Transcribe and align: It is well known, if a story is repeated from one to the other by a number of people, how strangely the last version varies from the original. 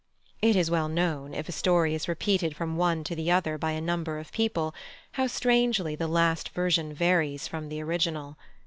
It 0.41 0.55
is 0.55 0.71
well 0.71 0.89
known, 0.89 1.35
if 1.35 1.47
a 1.47 1.51
story 1.51 1.93
is 1.93 2.07
repeated 2.07 2.55
from 2.55 2.75
one 2.75 3.03
to 3.03 3.13
the 3.15 3.29
other 3.29 3.59
by 3.59 3.73
a 3.73 3.79
number 3.79 4.17
of 4.17 4.31
people, 4.31 4.73
how 5.11 5.27
strangely 5.27 5.95
the 5.95 6.07
last 6.07 6.49
version 6.49 6.91
varies 6.91 7.47
from 7.47 7.69
the 7.69 7.83
original. 7.83 8.35